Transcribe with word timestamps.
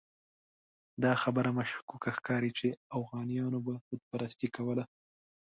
دا 1.03 1.13
خبره 1.23 1.49
مشکوکه 1.57 2.09
ښکاري 2.17 2.51
چې 2.59 2.67
اوغانیانو 2.95 3.59
به 3.65 3.73
بت 3.87 4.01
پرستي 4.11 4.47
کوله. 4.55 4.83